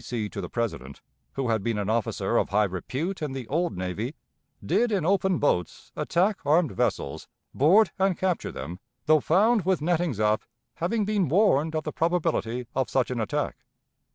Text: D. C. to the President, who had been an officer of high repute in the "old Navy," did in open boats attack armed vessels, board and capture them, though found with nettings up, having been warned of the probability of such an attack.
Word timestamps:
D. 0.01 0.03
C. 0.03 0.29
to 0.29 0.41
the 0.41 0.49
President, 0.49 0.99
who 1.33 1.49
had 1.49 1.61
been 1.61 1.77
an 1.77 1.87
officer 1.87 2.37
of 2.37 2.49
high 2.49 2.63
repute 2.63 3.21
in 3.21 3.33
the 3.33 3.47
"old 3.49 3.77
Navy," 3.77 4.15
did 4.65 4.91
in 4.91 5.05
open 5.05 5.37
boats 5.37 5.91
attack 5.95 6.39
armed 6.43 6.71
vessels, 6.71 7.27
board 7.53 7.91
and 7.99 8.17
capture 8.17 8.51
them, 8.51 8.79
though 9.05 9.19
found 9.19 9.63
with 9.63 9.79
nettings 9.79 10.19
up, 10.19 10.41
having 10.77 11.05
been 11.05 11.29
warned 11.29 11.75
of 11.75 11.83
the 11.83 11.93
probability 11.93 12.65
of 12.73 12.89
such 12.89 13.11
an 13.11 13.21
attack. 13.21 13.57